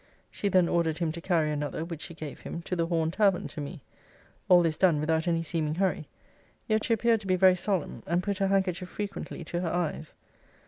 'She 0.31 0.49
then 0.49 0.67
ordered 0.67 0.97
him 0.97 1.11
to 1.11 1.21
carry 1.21 1.51
another 1.51 1.85
(which 1.85 2.01
she 2.01 2.15
gave 2.15 2.39
him) 2.39 2.63
to 2.63 2.75
the 2.75 2.87
Horn 2.87 3.11
Tavern 3.11 3.47
to 3.49 3.61
me. 3.61 3.81
All 4.49 4.63
this 4.63 4.75
done 4.75 4.99
without 4.99 5.27
any 5.27 5.43
seeming 5.43 5.75
hurry: 5.75 6.07
yet 6.67 6.83
she 6.85 6.93
appeared 6.95 7.21
to 7.21 7.27
be 7.27 7.35
very 7.35 7.53
solemn; 7.55 8.01
and 8.07 8.23
put 8.23 8.39
her 8.39 8.47
handkerchief 8.47 8.89
frequently 8.89 9.43
to 9.43 9.61
her 9.61 9.69
eyes. 9.69 10.15